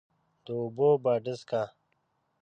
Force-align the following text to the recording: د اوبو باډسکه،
د 0.45 0.47
اوبو 0.61 0.87
باډسکه، 1.03 1.63